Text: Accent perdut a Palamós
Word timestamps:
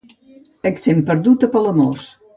Accent 0.69 1.05
perdut 1.11 1.45
a 1.45 1.51
Palamós 1.57 2.09